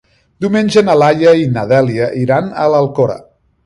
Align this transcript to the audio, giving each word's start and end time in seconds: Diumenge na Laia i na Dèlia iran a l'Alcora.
Diumenge 0.45 0.83
na 0.87 0.95
Laia 1.03 1.35
i 1.43 1.47
na 1.59 1.69
Dèlia 1.75 2.11
iran 2.25 2.53
a 2.67 2.71
l'Alcora. 2.75 3.25